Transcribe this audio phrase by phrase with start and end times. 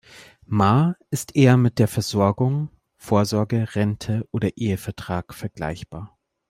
[0.47, 6.17] Mahr ist eher mit der Versorgung, Vorsorge, Rente oder Ehevertrag vergleichbar.